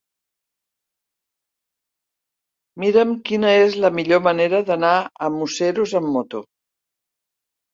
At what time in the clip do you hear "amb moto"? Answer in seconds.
6.01-6.43